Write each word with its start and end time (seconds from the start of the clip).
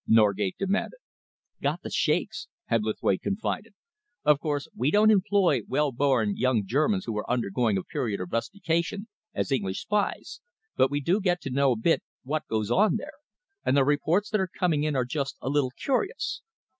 Norgate 0.07 0.55
demanded. 0.57 0.97
"Got 1.61 1.83
the 1.83 1.91
shakes," 1.91 2.47
Hebblethwaite 2.71 3.21
confided. 3.21 3.75
"Of 4.23 4.39
course, 4.39 4.67
we 4.75 4.89
don't 4.89 5.11
employ 5.11 5.61
well 5.67 5.91
born 5.91 6.35
young 6.37 6.65
Germans 6.65 7.05
who 7.05 7.15
are 7.19 7.29
undergoing 7.29 7.77
a 7.77 7.83
period 7.83 8.19
of 8.19 8.31
rustication, 8.31 9.07
as 9.35 9.51
English 9.51 9.79
spies, 9.83 10.41
but 10.75 10.89
we 10.89 11.01
do 11.01 11.21
get 11.21 11.39
to 11.41 11.51
know 11.51 11.73
a 11.73 11.77
bit 11.77 12.01
what 12.23 12.47
goes 12.47 12.71
on 12.71 12.95
there, 12.95 13.13
and 13.63 13.77
the 13.77 13.85
reports 13.85 14.31
that 14.31 14.41
are 14.41 14.49
coming 14.57 14.81
in 14.85 14.95
are 14.95 15.05
just 15.05 15.35
a 15.39 15.49
little 15.49 15.69
curious. 15.79 16.41